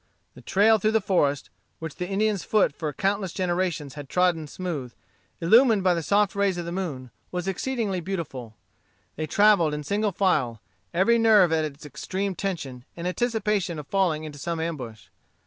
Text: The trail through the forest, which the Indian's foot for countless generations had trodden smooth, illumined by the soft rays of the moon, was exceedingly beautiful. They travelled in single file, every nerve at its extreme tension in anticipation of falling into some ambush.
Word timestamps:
The 0.33 0.41
trail 0.41 0.79
through 0.79 0.93
the 0.93 0.99
forest, 0.99 1.51
which 1.77 1.97
the 1.97 2.09
Indian's 2.09 2.43
foot 2.43 2.73
for 2.75 2.91
countless 2.91 3.31
generations 3.33 3.93
had 3.93 4.09
trodden 4.09 4.47
smooth, 4.47 4.93
illumined 5.39 5.83
by 5.83 5.93
the 5.93 6.01
soft 6.01 6.33
rays 6.35 6.57
of 6.57 6.65
the 6.65 6.71
moon, 6.71 7.11
was 7.31 7.47
exceedingly 7.47 7.99
beautiful. 7.99 8.55
They 9.15 9.27
travelled 9.27 9.75
in 9.75 9.83
single 9.83 10.11
file, 10.11 10.59
every 10.91 11.19
nerve 11.19 11.51
at 11.53 11.65
its 11.65 11.85
extreme 11.85 12.33
tension 12.33 12.83
in 12.95 13.05
anticipation 13.05 13.77
of 13.77 13.85
falling 13.89 14.23
into 14.23 14.39
some 14.39 14.59
ambush. 14.59 15.09